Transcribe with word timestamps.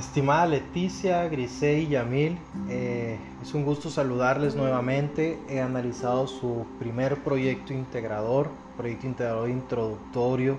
Estimada 0.00 0.46
Leticia, 0.46 1.28
Grisey 1.28 1.84
y 1.84 1.88
Yamil, 1.88 2.38
eh, 2.70 3.18
es 3.42 3.52
un 3.52 3.66
gusto 3.66 3.90
saludarles 3.90 4.56
nuevamente. 4.56 5.38
He 5.46 5.60
analizado 5.60 6.26
su 6.26 6.64
primer 6.78 7.22
proyecto 7.22 7.74
integrador, 7.74 8.48
proyecto 8.78 9.06
integrador 9.06 9.50
introductorio, 9.50 10.56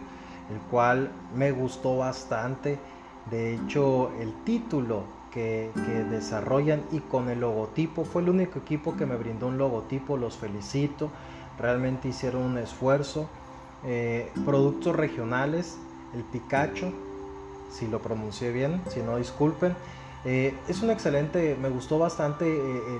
el 0.51 0.59
cual 0.69 1.11
me 1.35 1.51
gustó 1.51 1.97
bastante. 1.97 2.77
De 3.31 3.55
hecho, 3.55 4.11
el 4.19 4.31
título 4.43 5.05
que, 5.33 5.71
desarrollan 6.11 6.83
y 6.91 6.99
con 6.99 7.27
el 7.27 7.39
logotipo, 7.39 8.05
fue 8.05 8.21
el 8.21 8.29
único 8.29 8.59
equipo 8.59 8.95
que 8.95 9.07
me 9.07 9.15
brindó 9.15 9.47
un 9.47 9.57
logotipo, 9.57 10.17
los 10.17 10.37
felicito. 10.37 11.09
Realmente 11.57 12.09
hicieron 12.09 12.43
un 12.43 12.59
esfuerzo. 12.59 13.27
Eh, 13.85 14.31
productos 14.45 14.95
regionales, 14.95 15.79
el 16.13 16.21
Picacho, 16.25 16.93
si 17.71 17.87
lo 17.87 18.01
pronuncié 18.01 18.51
bien, 18.51 18.81
si 18.89 19.01
no 19.01 19.17
disculpen. 19.17 19.75
Eh, 20.23 20.55
es 20.67 20.81
un 20.81 20.91
excelente, 20.91 21.57
me 21.59 21.69
gustó 21.69 21.97
bastante 21.97 22.45
eh, 22.47 22.99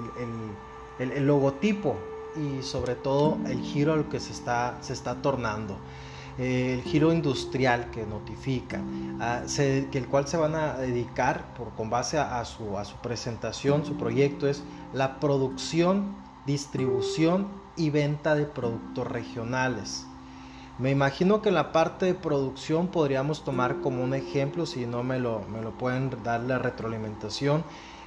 el, 0.99 1.27
logotipo 1.27 1.95
y 2.35 2.63
sobre 2.63 2.95
todo 2.95 3.37
el 3.47 3.61
giro 3.61 3.93
al 3.93 4.09
que 4.09 4.19
se 4.19 4.31
está, 4.31 4.77
se 4.81 4.93
está 4.93 5.15
tornando. 5.21 5.77
Eh, 6.39 6.75
el 6.75 6.81
giro 6.83 7.11
industrial 7.11 7.91
que 7.91 8.05
notifica, 8.05 8.81
ah, 9.19 9.43
que 9.55 9.97
el 9.97 10.07
cual 10.07 10.27
se 10.27 10.37
van 10.37 10.55
a 10.55 10.77
dedicar 10.77 11.53
por, 11.55 11.71
con 11.71 11.89
base 11.89 12.17
a, 12.17 12.43
su, 12.45 12.77
a 12.77 12.85
su 12.85 12.95
presentación, 12.97 13.85
su 13.85 13.97
proyecto 13.97 14.47
es 14.47 14.63
la 14.93 15.19
producción, 15.19 16.15
distribución 16.45 17.47
y 17.75 17.89
venta 17.89 18.33
de 18.33 18.45
productos 18.45 19.05
regionales. 19.05 20.07
Me 20.81 20.89
imagino 20.89 21.43
que 21.43 21.51
la 21.51 21.71
parte 21.71 22.07
de 22.07 22.15
producción 22.15 22.87
podríamos 22.87 23.43
tomar 23.43 23.81
como 23.81 24.03
un 24.03 24.15
ejemplo, 24.15 24.65
si 24.65 24.87
no 24.87 25.03
me 25.03 25.19
lo, 25.19 25.43
me 25.53 25.61
lo 25.61 25.69
pueden 25.77 26.09
dar 26.23 26.41
la 26.41 26.57
retroalimentación. 26.57 27.63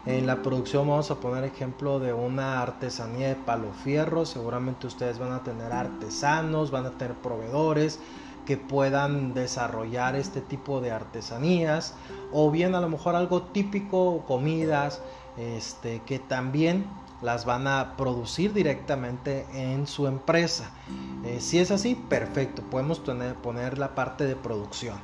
En 0.06 0.26
la 0.26 0.42
producción 0.42 0.88
vamos 0.88 1.08
a 1.12 1.20
poner 1.20 1.44
ejemplo 1.44 2.00
de 2.00 2.12
una 2.12 2.60
artesanía 2.60 3.28
de 3.28 3.36
palo 3.36 3.72
fierro. 3.84 4.26
Seguramente 4.26 4.88
ustedes 4.88 5.20
van 5.20 5.30
a 5.30 5.44
tener 5.44 5.72
artesanos, 5.72 6.72
van 6.72 6.86
a 6.86 6.90
tener 6.90 7.14
proveedores 7.14 8.00
que 8.44 8.56
puedan 8.56 9.34
desarrollar 9.34 10.16
este 10.16 10.40
tipo 10.40 10.80
de 10.80 10.90
artesanías. 10.90 11.94
O 12.32 12.50
bien 12.50 12.74
a 12.74 12.80
lo 12.80 12.88
mejor 12.88 13.14
algo 13.14 13.42
típico, 13.42 14.24
comidas, 14.26 15.00
este, 15.38 16.02
que 16.04 16.18
también 16.18 16.86
las 17.22 17.44
van 17.44 17.68
a 17.68 17.96
producir 17.96 18.52
directamente 18.52 19.46
en 19.54 19.86
su 19.86 20.08
empresa. 20.08 20.72
Eh, 21.24 21.40
si 21.40 21.58
es 21.58 21.70
así, 21.70 21.94
perfecto, 21.94 22.62
podemos 22.62 23.02
tener, 23.02 23.34
poner 23.36 23.78
la 23.78 23.94
parte 23.94 24.24
de 24.24 24.36
producción. 24.36 24.98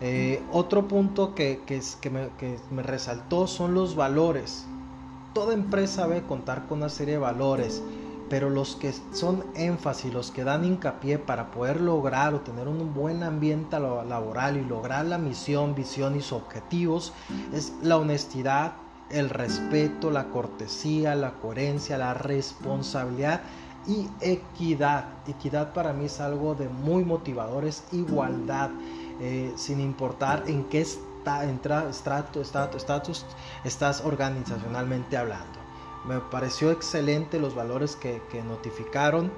Eh, 0.00 0.42
otro 0.50 0.88
punto 0.88 1.34
que, 1.34 1.60
me, 2.10 2.82
resaltó 2.82 3.46
son 3.46 3.74
los 3.74 3.94
valores. 3.94 4.64
Toda 5.34 5.52
empresa 5.52 6.06
debe 6.06 6.22
contar 6.22 6.66
con 6.66 6.78
una 6.78 6.88
serie 6.88 7.14
de 7.14 7.20
valores, 7.20 7.82
pero 8.30 8.48
los 8.48 8.76
que 8.76 8.94
son 9.12 9.44
énfasis, 9.54 10.12
los 10.12 10.30
que 10.30 10.44
dan 10.44 10.64
hincapié 10.64 11.18
para 11.18 11.50
poder 11.50 11.80
lograr 11.80 12.32
o 12.32 12.40
tener 12.40 12.66
un 12.66 12.94
buen 12.94 13.22
ambiente 13.22 13.78
laboral 13.78 14.56
y 14.56 14.64
lograr 14.64 15.04
la 15.04 15.18
misión, 15.18 15.74
visión 15.74 16.16
y 16.16 16.22
sus 16.22 16.32
objetivos 16.32 17.12
es 17.52 17.74
la 17.82 17.98
honestidad, 17.98 18.72
el 19.10 19.28
respeto, 19.28 20.10
la 20.10 20.28
cortesía, 20.28 21.14
la 21.14 21.32
coherencia, 21.32 21.98
la 21.98 22.14
responsabilidad 22.14 23.42
y 23.90 24.08
equidad. 24.20 25.04
Equidad 25.26 25.72
para 25.72 25.92
mí 25.92 26.04
es 26.04 26.20
algo 26.20 26.54
de 26.54 26.68
muy 26.68 27.04
motivador, 27.04 27.64
es 27.64 27.82
igualdad, 27.90 28.70
eh, 29.20 29.52
sin 29.56 29.80
importar 29.80 30.44
en 30.46 30.64
qué 30.64 30.82
está, 30.82 31.44
estrato, 31.44 32.40
estatus 32.40 33.26
estás 33.64 34.02
organizacionalmente 34.04 35.16
hablando. 35.16 35.58
Me 36.06 36.20
pareció 36.20 36.70
excelente 36.70 37.40
los 37.40 37.54
valores 37.56 37.96
que, 37.96 38.22
notificaron. 38.46 39.32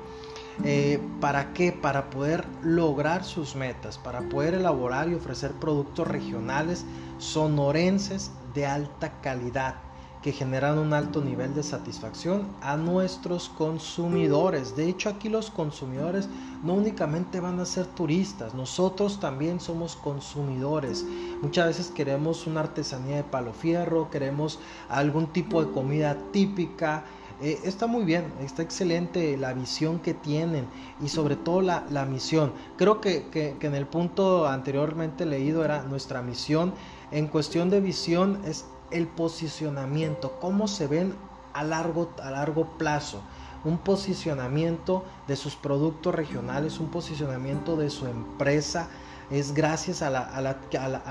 Eh, 0.65 1.00
¿Para 1.19 1.55
qué? 1.55 1.72
Para 1.72 2.10
poder 2.10 2.47
lograr 2.62 3.25
sus 3.25 3.56
metas, 3.56 3.97
para 3.97 4.21
poder 4.28 4.53
elaborar 4.53 5.09
y 5.09 5.15
ofrecer 5.15 5.53
productos 5.53 6.06
regionales 6.06 6.84
sonorenses 7.16 8.31
de 8.53 8.66
alta 8.66 9.19
calidad 9.22 9.76
que 10.22 10.33
generan 10.33 10.78
un 10.78 10.93
alto 10.93 11.21
nivel 11.21 11.53
de 11.55 11.65
satisfacción 11.65 12.47
a 12.60 12.77
nuestros 12.77 13.49
consumidores. 13.49 14.77
De 14.77 14.88
hecho, 14.88 15.09
aquí 15.09 15.28
los 15.28 15.50
consumidores 15.50 16.28
no 16.62 16.75
únicamente 16.75 17.41
van 17.41 17.59
a 17.59 17.65
ser 17.65 17.87
turistas, 17.87 18.55
nosotros 18.55 19.19
también 19.19 19.59
somos 19.59 19.97
consumidores. 19.97 21.05
Muchas 21.43 21.66
veces 21.66 21.91
queremos 21.91 22.47
una 22.47 22.61
artesanía 22.61 23.16
de 23.16 23.25
palo 23.25 23.53
fierro, 23.53 24.11
queremos 24.11 24.61
algún 24.88 25.27
tipo 25.27 25.65
de 25.65 25.72
comida 25.72 26.16
típica. 26.31 27.05
Eh, 27.41 27.59
está 27.65 27.88
muy 27.88 28.05
bien, 28.05 28.32
está 28.41 28.62
excelente 28.62 29.37
la 29.37 29.53
visión 29.53 29.99
que 29.99 30.15
tienen 30.15 30.66
y 31.03 31.09
sobre 31.09 31.34
todo 31.34 31.61
la, 31.62 32.06
misión. 32.09 32.53
Creo 32.77 33.00
que, 33.00 33.27
que 33.32 33.56
en 33.61 33.75
el 33.75 33.87
punto 33.87 34.47
anteriormente 34.47 35.27
leído 35.27 35.65
era 35.65 35.82
nuestra 35.82 36.22
misión. 36.22 36.72
En 37.11 37.27
cuestión 37.27 37.69
de 37.69 37.81
visión 37.81 38.41
es 38.47 38.65
el 38.92 39.06
posicionamiento, 39.06 40.38
cómo 40.41 40.69
se 40.69 40.86
ven 40.86 41.14
a 41.53 41.64
largo, 41.64 42.10
a 42.22 42.30
largo 42.30 42.78
plazo. 42.78 43.22
Un 43.64 43.78
posicionamiento 43.78 45.04
de 45.28 45.36
sus 45.36 45.54
productos 45.54 46.14
regionales, 46.14 46.78
un 46.80 46.91
posicionamiento 46.91 47.76
de 47.76 47.91
su 47.91 48.06
empresa, 48.06 48.88
es 49.31 49.55
gracias 49.55 50.03
a 50.03 50.10
la, 50.10 50.21
a 50.22 50.41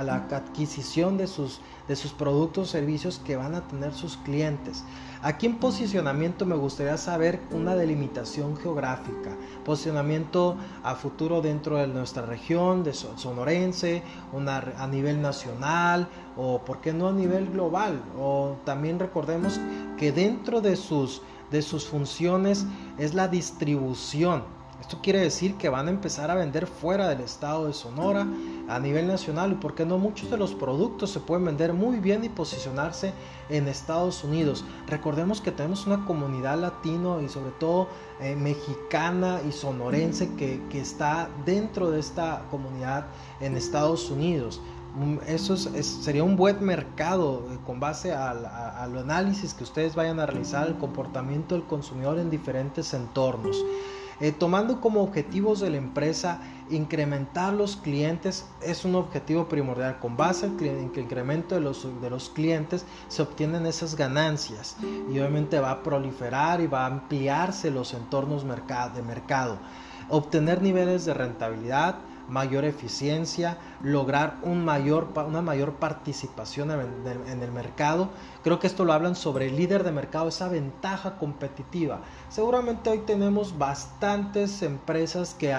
la, 0.04 0.16
adquisición 0.32 1.18
de 1.18 1.28
sus, 1.28 1.60
productos 2.18 2.70
o 2.70 2.72
servicios 2.72 3.20
que 3.24 3.36
van 3.36 3.56
a 3.56 3.68
tener 3.68 3.94
sus 3.94 4.18
clientes. 4.18 4.84
Aquí 5.24 5.46
en 5.46 5.58
posicionamiento 5.60 6.46
me 6.46 6.56
gustaría 6.56 6.98
saber 6.98 7.40
una 7.52 7.76
delimitación 7.76 8.58
geográfica, 8.58 9.36
posicionamiento 9.64 10.56
a 10.84 10.96
futuro 10.96 11.42
dentro 11.42 11.78
de 11.78 11.88
nuestra 11.88 12.26
región, 12.26 12.84
de 12.84 12.94
sonorense, 12.94 14.02
a 14.78 14.88
nivel 14.88 15.22
nacional 15.22 16.08
o 16.36 16.60
por 16.66 16.82
qué 16.82 16.94
no 16.94 17.10
a 17.10 17.14
nivel 17.14 17.52
global. 17.52 18.02
O 18.20 18.56
también 18.66 18.98
recordemos 19.00 19.60
que 19.98 20.12
dentro 20.12 20.62
de 20.62 20.76
sus, 20.76 21.22
de 21.52 21.62
sus 21.62 21.86
funciones 21.86 22.66
es 22.98 23.14
la 23.14 23.28
distribución 23.28 24.61
esto 24.81 24.97
quiere 25.02 25.19
decir 25.19 25.56
que 25.58 25.69
van 25.69 25.88
a 25.88 25.92
empezar 25.92 26.31
a 26.31 26.36
vender 26.36 26.66
fuera 26.66 27.08
del 27.08 27.22
estado 27.22 27.68
de 27.68 27.74
Sonora 27.74 28.25
a 28.68 28.80
nivel 28.80 29.08
nacional 29.08 29.52
y 29.52 29.56
porque 29.56 29.86
no 29.86 30.00
muchos 30.00 30.31
de 30.31 30.38
los 30.38 30.56
productos 30.56 31.12
se 31.12 31.19
pueden 31.19 31.46
vender 31.46 31.72
muy 31.72 32.00
bien 32.00 32.24
y 32.24 32.30
posicionarse 32.30 33.14
en 33.50 33.68
Estados 33.68 34.24
Unidos. 34.24 34.66
Recordemos 34.88 35.40
que 35.40 35.52
tenemos 35.52 35.86
una 35.86 36.03
comunidad 36.06 36.59
latino 36.59 37.22
y 37.22 37.30
sobre 37.30 37.52
todo 37.52 37.90
eh, 38.20 38.36
mexicana 38.36 39.40
y 39.47 39.52
sonorense 39.52 40.34
que, 40.34 40.59
está 40.74 41.30
dentro 41.46 41.91
de 41.91 42.00
esta 42.00 42.46
comunidad 42.50 43.06
en 43.40 43.56
Estados 43.56 44.09
Unidos. 44.09 44.62
Mm, 44.96 45.18
eso 45.28 45.58
sería 45.58 46.24
un 46.24 46.36
buen 46.36 46.64
mercado 46.66 47.46
eh, 47.52 47.58
con 47.68 47.80
base 47.80 48.14
al 48.14 48.97
análisis 48.97 49.53
que 49.53 49.64
ustedes 49.64 49.94
vayan 49.94 50.20
a 50.20 50.25
realizar, 50.25 50.68
el 50.68 50.78
comportamiento 50.80 51.53
del 51.53 51.66
consumidor 51.66 52.18
en 52.18 52.31
diferentes 52.31 52.96
entornos. 52.96 53.64
Eh, 54.20 54.32
tomando 54.32 54.82
como 54.82 55.02
objetivos 55.02 55.60
de 55.62 55.70
la 55.70 55.78
empresa 55.78 56.42
incrementar 56.70 57.54
los 57.54 57.76
clientes 57.76 58.46
es 58.62 58.86
un 58.86 58.96
objetivo 58.96 59.48
primordial. 59.48 60.00
Con 60.00 60.18
base 60.18 60.46
al 60.46 60.82
incremento 60.82 61.56
de 61.56 61.62
los, 61.62 61.88
de 62.02 62.10
los 62.10 62.30
clientes 62.30 62.86
se 63.08 63.22
obtienen 63.22 63.66
esas 63.66 63.96
ganancias 63.96 64.78
y 64.82 65.20
obviamente 65.20 65.60
va 65.60 65.72
a 65.72 65.84
proliferar 65.84 66.62
y 66.62 66.68
va 66.68 66.84
a 66.84 66.88
ampliarse 66.88 67.72
los 67.72 67.94
entornos 67.94 68.44
de 68.44 69.02
mercado. 69.02 69.58
Obtener 70.09 70.62
niveles 70.62 71.06
de 71.06 71.14
rentabilidad, 71.14 71.96
mayor 72.32 72.64
eficiencia, 72.64 73.58
lograr 73.84 74.38
un 74.42 74.64
mayor, 74.64 75.10
una 75.28 75.42
mayor 75.42 75.74
participación 75.74 76.72
en 76.72 77.42
el, 77.44 77.52
mercado. 77.52 78.10
Creo 78.42 78.58
que 78.58 78.68
esto 78.68 78.86
lo 78.86 78.94
hablan 78.94 79.16
sobre 79.16 79.48
el 79.48 79.58
líder 79.58 79.84
de 79.84 79.92
mercado, 79.92 80.30
esa 80.30 80.48
ventaja 80.48 81.18
competitiva. 81.18 82.00
Seguramente 82.30 82.90
hoy 82.90 83.00
tenemos 83.00 83.58
bastantes 83.58 84.62
empresas 84.62 85.34
que, 85.34 85.54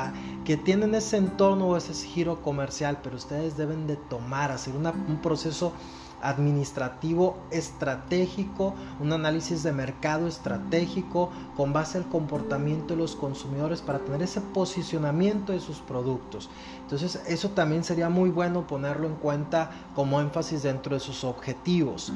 que 0.47 0.57
tienen 0.57 0.95
ese 0.95 1.19
entorno 1.19 1.69
o 1.69 1.77
ese 1.77 1.93
giro 1.93 2.41
comercial, 2.41 3.01
pero 3.03 3.17
ustedes 3.17 3.59
deben 3.59 3.87
de 3.87 3.97
tomar, 3.97 4.51
hacer 4.51 4.75
un 4.75 5.19
proceso 5.21 5.75
administrativo 6.23 7.37
estratégico, 7.51 8.75
un 9.01 9.13
análisis 9.13 9.63
de 9.63 9.73
mercado 9.73 10.27
estratégico 10.29 11.31
con 11.57 11.73
base 11.73 11.99
al 11.99 12.09
comportamiento 12.09 12.95
de 12.95 13.01
los 13.01 13.17
consumidores 13.17 13.83
para 13.83 13.99
tener 13.99 14.23
ese 14.23 14.41
posicionamiento 14.41 15.53
de 15.53 15.61
sus 15.61 15.79
productos. 15.79 16.49
Entonces 16.83 17.21
eso 17.27 17.51
también 17.51 17.85
sería 17.85 18.09
muy 18.09 18.31
bueno 18.31 18.67
ponerlo 18.67 19.07
en 19.07 19.17
cuenta 19.17 19.71
como 19.95 20.21
énfasis 20.21 20.63
dentro 20.63 20.95
de 20.95 21.01
sus 21.01 21.25
objetivos. 21.25 22.13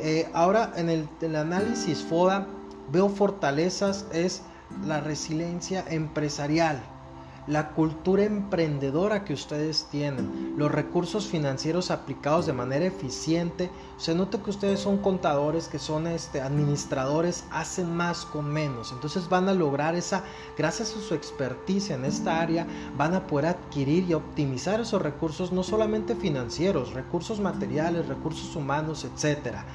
Eh, 0.00 0.28
ahora 0.34 0.72
en 0.76 0.90
el, 0.90 1.08
el 1.20 1.36
análisis 1.36 2.02
FODA 2.02 2.46
veo 2.90 3.08
fortalezas 3.08 4.06
es 4.12 4.42
la 4.84 5.00
resiliencia 5.00 5.84
empresarial 5.88 6.82
la 7.46 7.70
cultura 7.70 8.24
emprendedora 8.24 9.24
que 9.24 9.34
ustedes 9.34 9.86
tienen, 9.90 10.54
los 10.56 10.70
recursos 10.70 11.26
financieros 11.26 11.90
aplicados 11.90 12.46
de 12.46 12.54
manera 12.54 12.86
eficiente. 12.86 13.70
Se 13.98 14.14
nota 14.14 14.42
que 14.42 14.50
ustedes 14.50 14.80
son 14.80 14.98
contadores, 14.98 15.68
que 15.68 15.78
son 15.78 16.06
este, 16.06 16.40
administradores, 16.40 17.44
hacen 17.50 17.94
más 17.94 18.24
con 18.24 18.50
menos. 18.50 18.92
Entonces 18.92 19.28
van 19.28 19.48
a 19.48 19.54
lograr 19.54 19.94
esa, 19.94 20.24
gracias 20.56 20.94
a 20.96 21.00
su 21.00 21.14
experticia 21.14 21.96
en 21.96 22.06
esta 22.06 22.40
área, 22.40 22.66
van 22.96 23.14
a 23.14 23.26
poder 23.26 23.46
adquirir 23.46 24.04
y 24.08 24.14
optimizar 24.14 24.80
esos 24.80 25.02
recursos, 25.02 25.52
no 25.52 25.62
solamente 25.62 26.14
financieros, 26.14 26.94
recursos 26.94 27.40
materiales, 27.40 28.08
recursos 28.08 28.56
humanos, 28.56 29.04
etcétera. 29.04 29.66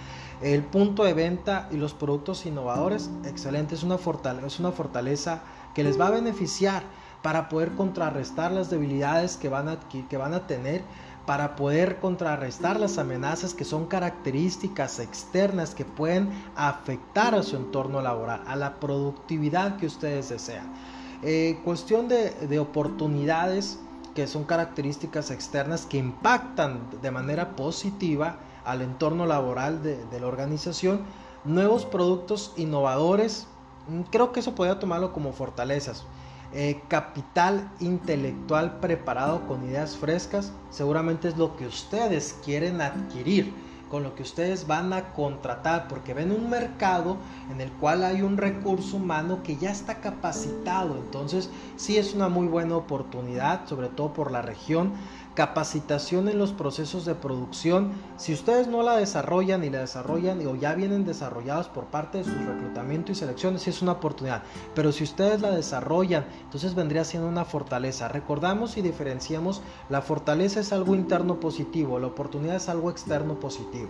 El 0.42 0.64
punto 0.64 1.04
de 1.04 1.14
venta 1.14 1.68
y 1.70 1.76
los 1.76 1.94
productos 1.94 2.46
innovadores, 2.46 3.10
excelente, 3.26 3.76
es 3.76 3.84
una 3.84 3.98
es 4.46 4.60
una 4.60 4.72
fortaleza 4.72 5.42
que 5.76 5.84
les 5.84 6.00
va 6.00 6.08
a 6.08 6.12
beneficiar 6.12 6.84
para 7.22 7.50
poder 7.50 7.72
contrarrestar 7.72 8.52
las 8.52 8.70
debilidades 8.70 9.38
que 9.38 9.50
van, 9.50 9.68
a, 9.70 9.80
que 9.80 10.18
van 10.18 10.34
a 10.34 10.48
tener, 10.48 10.84
para 11.26 11.56
poder 11.56 12.00
contrarrestar 12.00 12.80
las 12.80 12.98
amenazas 12.98 13.54
que 13.54 13.66
son 13.66 13.86
características 13.86 15.00
externas 15.00 15.76
que 15.76 15.86
pueden 15.86 16.30
afectar 16.56 17.36
a 17.36 17.44
su 17.44 17.56
entorno 17.56 18.02
laboral, 18.02 18.42
a 18.48 18.56
la 18.56 18.80
productividad 18.80 19.78
que 19.78 19.86
ustedes 19.86 20.30
desean. 20.30 20.74
Eh, 21.22 21.60
cuestión 21.64 22.08
de, 22.08 22.32
de 22.32 22.60
oportunidades 22.60 23.80
que 24.16 24.28
son 24.28 24.44
características 24.44 25.32
externas 25.32 25.86
que 25.86 25.98
impactan 25.98 26.82
de 27.02 27.12
manera 27.12 27.56
positiva 27.56 28.38
al 28.66 28.82
entorno 28.82 29.26
laboral 29.26 29.82
de, 29.82 30.20
la 30.20 30.28
organización, 30.28 31.02
nuevos 31.44 31.86
productos 31.86 32.54
innovadores, 32.58 33.48
mm, 33.88 34.02
creo 34.12 34.32
que 34.32 34.42
eso 34.42 34.56
podría 34.56 34.80
tomarlo 34.80 35.14
como 35.14 35.34
fortalezas. 35.34 36.06
Eh, 36.52 36.82
capital 36.88 37.72
intelectual 37.80 38.80
preparado 38.80 39.46
con 39.48 39.64
ideas 39.66 39.96
frescas, 39.96 40.52
seguramente 40.72 41.28
es 41.28 41.38
lo 41.38 41.56
que 41.56 41.68
ustedes 41.68 42.40
quieren 42.44 42.82
adquirir, 42.82 43.54
con 43.88 44.02
lo 44.02 44.16
que 44.16 44.24
ustedes 44.24 44.66
van 44.66 44.92
a 44.94 45.14
contratar, 45.14 45.88
porque 45.88 46.16
ven 46.16 46.32
un 46.32 46.50
mercado 46.50 47.18
en 47.52 47.62
el 47.62 47.72
cual 47.74 48.04
hay 48.04 48.24
un 48.24 48.38
recurso 48.38 48.98
humano 48.98 49.44
que 49.44 49.58
ya 49.58 49.70
está 49.70 50.02
capacitado, 50.02 50.96
entonces 50.96 51.52
sí 51.76 51.98
es 51.98 52.16
una 52.16 52.30
muy 52.30 52.48
buena 52.48 52.78
oportunidad, 52.78 53.68
sobre 53.68 53.90
todo 53.90 54.14
por 54.14 54.32
la 54.32 54.42
región 54.42 54.94
capacitación 55.36 56.28
en 56.28 56.38
los 56.38 56.52
procesos 56.52 57.06
de 57.06 57.16
producción. 57.16 57.92
Si 58.18 58.34
ustedes 58.34 58.68
no 58.68 58.84
la 58.84 58.98
desarrollan 58.98 59.64
y 59.64 59.70
la 59.70 59.80
desarrollan 59.80 60.46
o 60.46 60.56
ya 60.56 60.74
vienen 60.76 61.06
desarrollados 61.06 61.68
por 61.70 61.86
parte 61.86 62.20
de 62.20 62.24
su 62.26 62.32
reclutamiento 62.32 63.12
y 63.12 63.16
selección, 63.16 63.58
sí 63.60 63.70
es 63.70 63.82
una 63.82 63.94
oportunidad. 63.94 64.44
Pero 64.76 64.92
si 64.92 65.04
ustedes 65.04 65.42
la 65.42 65.52
desarrollan, 65.52 66.26
entonces 66.44 66.76
vendría 66.76 67.06
siendo 67.06 67.30
una 67.30 67.46
fortaleza. 67.46 68.08
Recordamos 68.08 68.78
y 68.78 68.82
diferenciamos, 68.82 69.62
la 69.90 70.02
fortaleza 70.02 70.60
es 70.60 70.74
algo 70.74 70.96
interno 70.96 71.40
positivo, 71.40 72.00
la 72.00 72.08
oportunidad 72.08 72.56
es 72.56 72.70
algo 72.70 72.90
externo 72.90 73.40
positivo. 73.40 73.90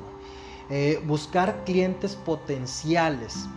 Eh, 0.70 1.02
buscar 1.08 1.64
clientes 1.66 2.16
potenciales. 2.16 3.48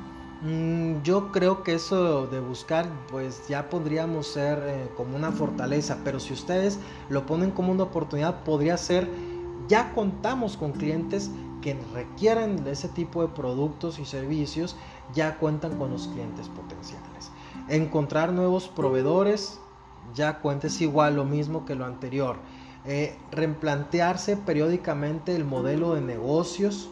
Mm, 0.42 1.02
yo 1.02 1.30
creo 1.30 1.62
que 1.62 1.74
eso 1.74 2.26
de 2.26 2.40
buscar, 2.40 2.88
pues 3.10 3.46
ya 3.48 3.70
podríamos 3.70 4.26
ser 4.26 4.58
eh, 4.66 4.88
como 4.96 5.16
una 5.16 5.30
fortaleza, 5.30 5.98
pero 6.02 6.18
si 6.18 6.32
ustedes 6.32 6.80
lo 7.08 7.26
ponen 7.26 7.52
como 7.52 7.70
una 7.70 7.84
oportunidad, 7.84 8.42
podría 8.42 8.76
ser, 8.76 9.08
ya 9.68 9.92
contamos 9.94 10.56
con 10.56 10.72
clientes 10.72 11.30
que 11.60 11.78
requieren 11.94 12.64
de 12.64 12.72
ese 12.72 12.88
tipo 12.88 13.22
de 13.22 13.28
productos 13.28 14.00
y 14.00 14.04
servicios, 14.04 14.74
ya 15.14 15.38
cuentan 15.38 15.78
con 15.78 15.92
los 15.92 16.08
clientes 16.08 16.48
potenciales. 16.48 17.30
Encontrar 17.68 18.32
nuevos 18.32 18.66
proveedores, 18.66 19.60
ya 20.12 20.40
cuentes 20.40 20.80
igual 20.80 21.14
lo 21.14 21.24
mismo 21.24 21.64
que 21.64 21.76
lo 21.76 21.84
anterior. 21.84 22.36
Eh, 22.84 23.16
replantearse 23.30 24.36
periódicamente 24.36 25.36
el 25.36 25.44
modelo 25.44 25.94
de 25.94 26.00
negocios, 26.00 26.90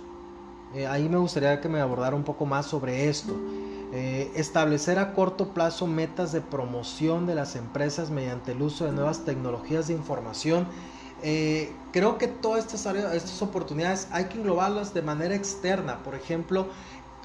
eh, 0.75 0.87
ahí 0.87 1.09
me 1.09 1.19
gustaría 1.19 1.61
que 1.61 1.69
me 1.69 1.81
abordara 1.81 2.15
un 2.17 2.25
poco 2.25 2.47
más 2.47 2.67
sobre 2.67 3.09
esto. 3.09 3.35
Eh, 3.93 4.31
establecer 4.37 5.01
a 5.01 5.15
corto 5.15 5.49
plazo 5.49 5.89
metas 5.89 6.31
de 6.31 6.41
promoción 6.41 7.27
de 7.27 7.35
las 7.35 7.57
empresas 7.57 8.11
mediante 8.11 8.53
el 8.53 8.63
uso 8.63 8.85
de 8.85 8.93
nuevas 8.93 9.25
tecnologías 9.25 9.89
de 9.89 9.95
información. 9.95 10.69
Eh, 11.23 11.73
creo 11.93 12.17
que 12.17 12.29
todas 12.29 12.73
estas, 12.73 12.87
estas 12.97 13.43
oportunidades 13.43 14.07
hay 14.13 14.27
que 14.27 14.39
englobarlas 14.39 14.95
de 14.95 15.03
manera 15.03 15.35
externa. 15.35 15.99
Por 16.05 16.15
ejemplo, 16.15 16.69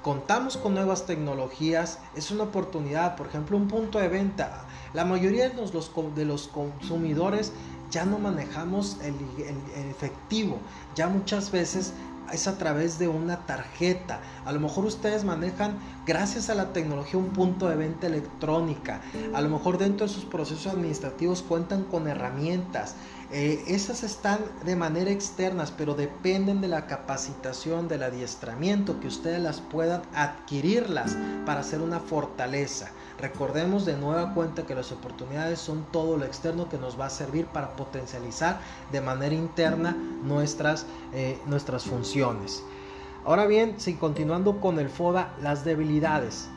contamos 0.01 0.57
con 0.57 0.74
nuevas 0.74 1.06
tecnologías, 1.06 2.00
es 2.15 2.31
una 2.31 2.44
oportunidad, 2.44 3.15
por 3.15 3.27
ejemplo, 3.27 3.57
un 3.57 3.68
punto 3.68 4.00
de 4.00 4.07
venta. 4.07 4.65
La 4.94 5.06
mayoría 5.06 5.50
de 5.50 5.56
los, 5.56 5.71
de 6.15 6.25
los 6.25 6.47
consumidores 6.47 7.51
ya 7.92 8.06
no 8.06 8.19
manejamos 8.19 8.97
el, 9.03 9.15
efectivo, 9.89 10.57
ya 10.95 11.07
muchas 11.07 11.51
veces 11.51 11.94
es 12.33 12.48
a 12.48 12.57
través 12.57 13.00
de 13.00 13.07
una 13.07 13.45
tarjeta. 13.45 14.19
A 14.45 14.51
lo 14.51 14.60
mejor 14.60 14.86
ustedes 14.86 15.24
manejan, 15.24 15.77
gracias 16.06 16.50
a 16.50 16.56
la 16.56 16.74
tecnología, 16.74 17.19
un 17.19 17.30
punto 17.30 17.68
de 17.69 17.75
venta 17.75 18.07
electrónica. 18.07 19.01
A 19.33 19.42
lo 19.42 19.50
mejor 19.50 19.77
dentro 19.77 20.07
de 20.07 20.13
sus 20.13 20.25
procesos 20.25 20.68
administrativos 20.68 21.42
cuentan 21.42 21.83
con 21.83 22.07
herramientas. 22.07 22.95
Eh, 23.31 23.63
esas 23.68 24.04
están 24.04 24.39
de 24.66 24.75
manera 24.75 25.10
externas, 25.10 25.72
pero 25.72 25.95
dependen 25.95 26.62
de 26.62 26.68
la 26.68 26.86
capacitación, 26.86 27.88
del 27.88 28.04
adiestramiento, 28.04 29.00
que 29.00 29.07
ustedes 29.07 29.42
las 29.42 29.62
puedan 29.62 30.04
adquirirlas 30.13 31.18
para 31.45 31.62
hacer 31.62 31.81
una 31.81 32.00
fortaleza. 32.00 32.92
Recordemos 33.19 33.86
de 33.86 33.98
nueva 33.98 34.33
cuenta 34.33 34.66
que 34.66 34.75
las 34.75 34.92
oportunidades 34.92 35.60
son 35.60 35.86
todo 35.92 36.18
lo 36.18 36.25
externo 36.25 36.69
que 36.69 36.77
nos 36.77 37.00
va 37.00 37.07
a 37.07 37.10
servir 37.10 37.48
para 37.48 37.75
potencializar 37.75 38.60
de 38.92 39.01
manera 39.01 39.33
interna 39.33 39.95
nuestras, 40.24 40.86
eh, 41.13 41.39
nuestras 41.48 41.86
funciones. 41.86 42.62
Ahora 43.25 43.48
bien, 43.48 43.80
si 43.80 43.95
continuando 43.95 44.62
con 44.62 44.78
el 44.78 44.89
FODA, 44.89 45.33
las 45.42 45.66
debilidades. 45.66 46.48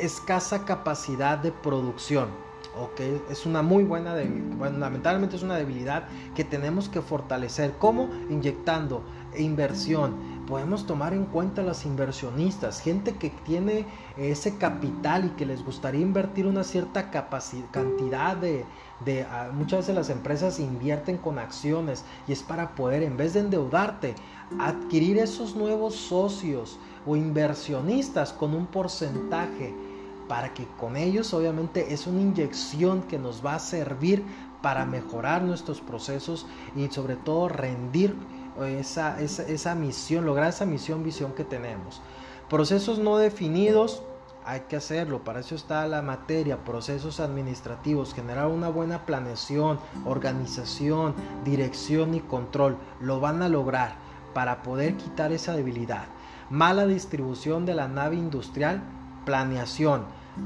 Escasa 0.00 0.64
capacidad 0.64 1.38
de 1.38 1.52
producción. 1.52 2.43
Ok, 2.76 3.00
es 3.30 3.46
una 3.46 3.62
muy 3.62 3.84
buena 3.84 4.14
debilidad. 4.16 4.72
Lamentablemente 4.72 5.36
es 5.36 5.42
una 5.44 5.56
debilidad 5.56 6.08
que 6.34 6.42
tenemos 6.42 6.88
que 6.88 7.00
fortalecer. 7.00 7.74
¿Cómo? 7.78 8.08
Inyectando 8.28 9.04
inversión, 9.36 10.14
podemos 10.46 10.86
tomar 10.86 11.12
en 11.12 11.24
cuenta 11.24 11.62
las 11.62 11.86
inversionistas, 11.86 12.80
gente 12.80 13.16
que 13.16 13.30
tiene 13.30 13.86
ese 14.16 14.56
capital 14.58 15.24
y 15.24 15.28
que 15.30 15.46
les 15.46 15.64
gustaría 15.64 16.00
invertir 16.00 16.46
una 16.46 16.64
cierta 16.64 17.10
cantidad 17.10 18.36
de, 18.36 18.64
de 19.04 19.26
muchas 19.52 19.80
veces 19.80 19.94
las 19.94 20.10
empresas 20.10 20.60
invierten 20.60 21.16
con 21.16 21.38
acciones 21.38 22.04
y 22.26 22.32
es 22.32 22.42
para 22.42 22.74
poder, 22.74 23.02
en 23.02 23.16
vez 23.16 23.34
de 23.34 23.40
endeudarte, 23.40 24.14
adquirir 24.58 25.18
esos 25.18 25.56
nuevos 25.56 25.94
socios 25.94 26.78
o 27.06 27.16
inversionistas 27.16 28.32
con 28.32 28.54
un 28.54 28.66
porcentaje 28.66 29.74
para 30.28 30.54
que 30.54 30.66
con 30.78 30.96
ellos 30.96 31.34
obviamente 31.34 31.92
es 31.92 32.06
una 32.06 32.20
inyección 32.20 33.02
que 33.02 33.18
nos 33.18 33.44
va 33.44 33.54
a 33.54 33.58
servir 33.58 34.24
para 34.62 34.86
mejorar 34.86 35.42
nuestros 35.42 35.80
procesos 35.80 36.46
y 36.74 36.88
sobre 36.88 37.16
todo 37.16 37.48
rendir 37.48 38.16
esa, 38.62 39.20
esa, 39.20 39.74
misión, 39.74 40.24
lograr 40.24 40.48
esa 40.48 40.64
misión, 40.64 41.02
visión 41.02 41.32
que 41.32 41.44
tenemos. 41.44 42.00
Procesos 42.48 42.98
no 42.98 43.18
definidos, 43.18 44.02
hay 44.46 44.60
que 44.68 44.76
hacerlo, 44.76 45.24
para 45.24 45.40
eso 45.40 45.54
está 45.54 45.86
la 45.88 46.02
materia, 46.02 46.64
procesos 46.64 47.20
administrativos, 47.20 48.14
generar 48.14 48.46
una 48.46 48.68
buena 48.68 49.06
planeación, 49.06 49.78
organización, 50.04 51.14
dirección 51.44 52.14
y 52.14 52.20
control, 52.20 52.76
lo 53.00 53.20
van 53.20 53.42
a 53.42 53.48
lograr 53.48 53.96
para 54.34 54.62
poder 54.62 54.96
quitar 54.96 55.32
esa 55.32 55.54
debilidad. 55.54 56.06
Mala 56.50 56.86
distribución 56.86 57.64
de 57.64 57.74
la 57.74 57.88
nave 57.88 58.16
industrial, 58.16 58.82
planeación, 59.24 60.04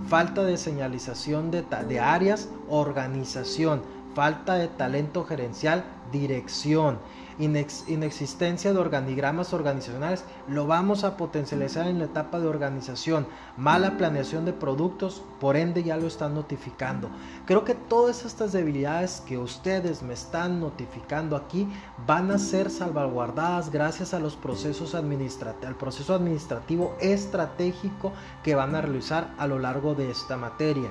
falta 0.09 0.45
de 0.45 0.57
señalización 0.57 1.51
de, 1.51 2.01
áreas, 2.01 2.49
organización, 2.69 3.83
falta 4.19 4.55
de 4.55 4.67
talento 4.67 5.25
gerencial, 5.25 5.85
dirección 6.11 6.99
inexistencia 7.39 8.73
de 8.73 8.81
organigramas 8.81 9.53
organizacionales, 9.53 10.25
lo 10.49 10.67
vamos 10.67 11.05
a 11.05 11.17
potencializar 11.17 11.87
en 11.87 12.01
la 12.01 12.07
etapa 12.07 12.41
de 12.41 12.49
organización, 12.49 13.29
mala 13.57 13.97
planeación 13.97 14.45
de 14.45 14.53
productos, 14.53 15.23
por 15.39 15.57
ende 15.57 15.85
ya 15.85 15.97
lo 15.97 16.09
están 16.09 16.35
notificando. 16.35 17.11
Creo 17.47 17.65
que 17.65 17.77
todas 17.77 18.25
estas 18.25 18.51
debilidades 18.51 19.23
que 19.25 19.39
ustedes 19.39 20.03
me 20.03 20.15
están 20.15 20.59
notificando 20.59 21.37
aquí 21.37 21.69
van 22.05 22.33
a 22.33 22.39
ser 22.39 22.71
salvaguardadas 22.71 23.71
gracias 23.71 24.15
a 24.15 24.19
los 24.19 24.35
procesos 24.35 24.97
al 24.97 25.77
proceso 25.79 26.13
administrativo 26.13 26.97
estratégico 27.01 28.13
que 28.43 28.57
van 28.57 28.75
a 28.75 28.81
realizar 28.81 29.33
a 29.39 29.47
lo 29.47 29.61
largo 29.61 29.95
de 29.95 30.11
esta 30.11 30.37
materia. 30.37 30.91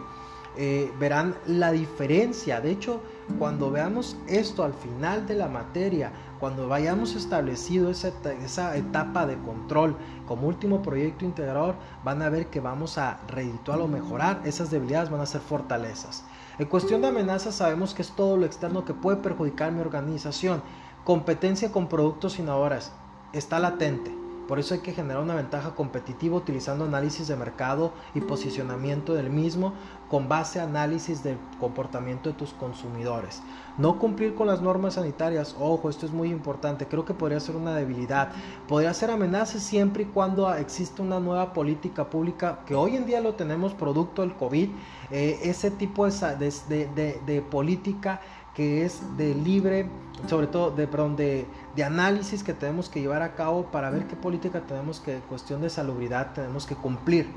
Eh, 0.58 0.92
verán 1.00 1.36
la 1.46 1.72
diferencia. 1.72 2.62
De 2.62 2.72
hecho, 2.72 3.02
cuando 3.38 3.72
veamos 3.72 4.18
esto 4.28 4.64
al 4.64 4.74
final 4.74 5.28
de 5.28 5.36
la 5.36 5.48
materia, 5.48 6.12
cuando 6.40 6.68
vayamos 6.68 7.16
establecido 7.16 7.90
esa, 7.90 8.12
esa 8.44 8.76
etapa 8.76 9.26
de 9.26 9.38
control 9.38 9.96
como 10.28 10.48
último 10.48 10.82
proyecto 10.82 11.26
integrador, 11.26 11.76
van 12.04 12.22
a 12.22 12.30
ver 12.30 12.48
que 12.48 12.60
vamos 12.60 12.98
a 12.98 13.20
reedituar 13.28 13.80
o 13.82 13.88
mejorar. 13.88 14.42
Esas 14.46 14.72
debilidades 14.72 15.10
van 15.10 15.22
a 15.22 15.26
ser 15.26 15.42
fortalezas. 15.42 16.24
En 16.60 16.66
cuestión 16.66 17.02
de 17.02 17.08
amenazas 17.08 17.56
sabemos 17.56 17.94
que 17.94 18.02
es 18.02 18.12
todo 18.12 18.36
lo 18.36 18.46
externo 18.46 18.84
que 18.84 18.94
puede 18.94 19.18
perjudicar 19.18 19.72
mi 19.72 19.82
organización. 19.82 20.62
Competencia 21.04 21.72
con 21.72 21.88
productos 21.88 22.40
innovadores 22.40 22.92
está 23.32 23.60
latente. 23.60 24.27
Por 24.48 24.60
eso 24.60 24.74
hay 24.74 24.80
que 24.80 24.94
generar 24.94 25.22
una 25.22 25.36
ventaja 25.36 25.76
competitiva 25.76 26.38
utilizando 26.38 26.86
análisis 26.86 27.28
de 27.28 27.36
mercado 27.36 27.92
y 28.16 28.22
posicionamiento 28.22 29.14
del 29.14 29.30
mismo 29.30 29.74
con 30.10 30.30
base 30.30 30.60
a 30.60 30.64
análisis 30.64 31.22
del 31.22 31.38
comportamiento 31.60 32.30
de 32.30 32.36
tus 32.36 32.54
consumidores. 32.54 33.42
No 33.78 34.00
cumplir 34.00 34.36
con 34.36 34.48
las 34.48 34.62
normas 34.62 34.94
sanitarias, 34.94 35.56
ojo, 35.60 35.90
esto 35.90 36.06
es 36.06 36.14
muy 36.14 36.30
importante, 36.30 36.88
creo 36.88 37.04
que 37.04 37.14
podría 37.14 37.40
ser 37.40 37.58
una 37.58 37.76
debilidad. 37.76 38.32
Podría 38.68 38.94
ser 38.94 39.12
amenaza 39.12 39.60
siempre 39.60 40.04
y 40.04 40.06
cuando 40.06 40.52
exista 40.56 41.04
una 41.04 41.20
nueva 41.20 41.52
política 41.52 42.10
pública, 42.10 42.60
que 42.66 42.74
hoy 42.74 42.96
en 42.96 43.06
día 43.06 43.20
lo 43.20 43.36
tenemos 43.36 43.74
producto 43.74 44.22
del 44.22 44.34
COVID, 44.34 44.70
eh, 45.12 45.40
ese 45.44 45.72
tipo 45.72 46.08
de, 46.08 47.20
de 47.26 47.42
política 47.42 48.22
que 48.58 48.84
es 48.84 49.04
de 49.18 49.36
libre, 49.36 49.88
sobre 50.28 50.48
todo 50.48 50.72
de, 50.72 50.88
perdón, 50.88 51.16
de, 51.16 51.46
análisis 51.86 52.42
que 52.42 52.54
tenemos 52.54 52.90
que 52.90 53.00
llevar 53.00 53.22
a 53.22 53.36
cabo 53.36 53.68
para 53.68 53.92
ver 53.92 54.08
qué 54.08 54.16
política 54.16 54.62
tenemos 54.62 55.00
que, 55.00 55.20
cuestión 55.30 55.62
de 55.62 55.70
salubridad, 55.70 56.34
tenemos 56.34 56.66
que 56.66 56.74
cumplir. 56.74 57.28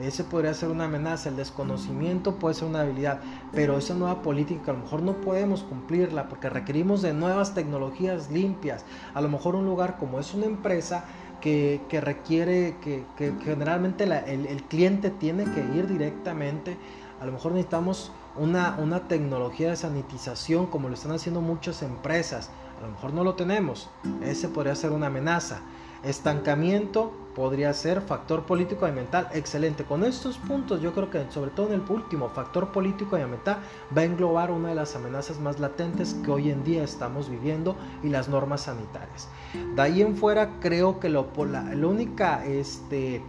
Ese 0.00 0.22
podría 0.22 0.54
ser 0.54 0.68
una 0.68 0.84
amenaza, 0.84 1.30
el 1.30 1.36
desconocimiento 1.36 2.36
puede 2.36 2.54
ser 2.54 2.68
una 2.68 2.82
habilidad, 2.82 3.18
pero 3.52 3.76
esa 3.76 3.94
nueva 3.94 4.22
política 4.22 4.70
a 4.70 4.74
lo 4.74 4.82
mejor 4.84 5.02
no 5.02 5.14
podemos 5.14 5.64
cumplirla 5.64 6.28
porque 6.28 6.48
requerimos 6.48 7.02
de 7.02 7.12
nuevas 7.12 7.54
tecnologías 7.54 8.30
limpias. 8.30 8.84
A 9.14 9.20
lo 9.20 9.28
mejor 9.28 9.56
un 9.56 9.66
lugar 9.66 9.96
como 9.98 10.20
es 10.20 10.32
una 10.32 10.46
empresa 10.46 11.06
que, 11.40 11.80
que 11.88 12.00
requiere, 12.00 12.76
que, 12.80 13.02
que 13.16 13.32
generalmente 13.42 14.04
el, 14.04 14.46
el 14.46 14.62
cliente 14.62 15.10
tiene 15.10 15.42
que 15.42 15.60
ir 15.76 15.88
directamente, 15.88 16.76
a 17.20 17.26
lo 17.26 17.32
mejor 17.32 17.52
necesitamos 17.52 18.12
una, 18.36 18.76
una 18.78 19.08
tecnología 19.08 19.70
de 19.70 19.76
sanitización 19.76 20.66
como 20.66 20.88
lo 20.88 20.94
están 20.94 21.12
haciendo 21.12 21.40
muchas 21.40 21.82
empresas. 21.82 22.50
A 22.78 22.82
lo 22.82 22.92
mejor 22.92 23.12
no 23.12 23.24
lo 23.24 23.34
tenemos. 23.34 23.90
Ese 24.22 24.48
podría 24.48 24.74
ser 24.74 24.92
una 24.92 25.08
amenaza. 25.08 25.60
Estancamiento 26.04 27.12
podría 27.34 27.72
ser 27.74 28.00
factor 28.02 28.44
político 28.44 28.86
y 28.86 28.90
ambiental. 28.90 29.28
Excelente. 29.32 29.82
Con 29.82 30.04
estos 30.04 30.38
puntos 30.38 30.80
yo 30.80 30.92
creo 30.92 31.10
que 31.10 31.26
sobre 31.30 31.50
todo 31.50 31.68
en 31.68 31.72
el 31.74 31.82
último, 31.88 32.28
factor 32.28 32.70
político 32.70 33.18
y 33.18 33.22
ambiental, 33.22 33.58
va 33.96 34.02
a 34.02 34.04
englobar 34.04 34.52
una 34.52 34.68
de 34.68 34.76
las 34.76 34.94
amenazas 34.94 35.40
más 35.40 35.58
latentes 35.58 36.14
que 36.24 36.30
hoy 36.30 36.50
en 36.50 36.62
día 36.62 36.84
estamos 36.84 37.28
viviendo 37.28 37.74
y 38.04 38.10
las 38.10 38.28
normas 38.28 38.62
sanitarias. 38.62 39.28
De 39.74 39.82
ahí 39.82 40.02
en 40.02 40.16
fuera 40.16 40.60
creo 40.60 41.00
que 41.00 41.08
lo, 41.08 41.28
la, 41.46 41.62
la 41.74 41.86
única... 41.86 42.44
Este, 42.44 43.22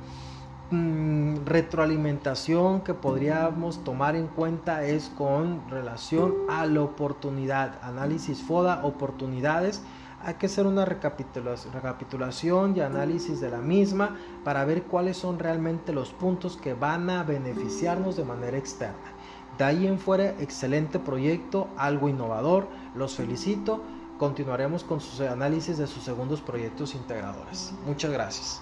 Mm, 0.71 1.45
retroalimentación 1.45 2.81
que 2.81 2.93
podríamos 2.93 3.83
tomar 3.83 4.15
en 4.15 4.27
cuenta 4.27 4.85
es 4.85 5.09
con 5.17 5.67
relación 5.67 6.35
a 6.47 6.67
la 6.67 6.83
oportunidad, 6.83 7.79
análisis 7.81 8.43
FODA, 8.43 8.85
oportunidades. 8.85 9.81
Hay 10.21 10.35
que 10.35 10.45
hacer 10.45 10.67
una 10.67 10.85
recapitulación 10.85 12.75
y 12.77 12.81
análisis 12.81 13.41
de 13.41 13.49
la 13.49 13.57
misma 13.57 14.17
para 14.43 14.63
ver 14.63 14.83
cuáles 14.83 15.17
son 15.17 15.39
realmente 15.39 15.91
los 15.91 16.11
puntos 16.11 16.55
que 16.55 16.75
van 16.75 17.09
a 17.09 17.23
beneficiarnos 17.23 18.15
de 18.15 18.25
manera 18.25 18.57
externa. 18.57 19.13
De 19.57 19.63
ahí 19.63 19.88
en 19.88 19.97
fuera, 19.97 20.35
excelente 20.39 20.99
proyecto, 20.99 21.67
algo 21.77 22.09
innovador, 22.09 22.67
los 22.93 23.15
felicito. 23.15 23.81
Continuaremos 24.19 24.83
con 24.83 24.99
sus 24.99 25.21
análisis 25.21 25.79
de 25.79 25.88
sus 25.88 26.03
segundos 26.03 26.41
proyectos 26.41 26.93
integradores. 26.93 27.73
Muchas 27.88 28.11
gracias. 28.11 28.61